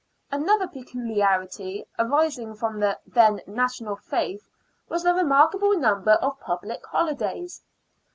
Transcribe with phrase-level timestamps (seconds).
[0.31, 4.49] Another peculiarity arising from the then national faith
[4.89, 7.61] was the remarkable number of public holidays.